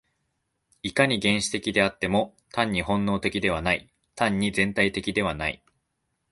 [0.81, 5.63] いかに原始的であっても、単に本能的ではない、単に全体的ではない。